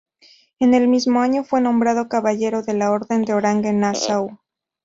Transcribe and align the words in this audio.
En 0.59 0.73
el 0.73 0.87
mismo 0.87 1.21
año, 1.21 1.43
fue 1.43 1.61
nombrado 1.61 2.09
caballero 2.09 2.63
en 2.65 2.79
la 2.79 2.89
Orden 2.89 3.21
de 3.21 3.35
Orange-Nassau. 3.35 4.39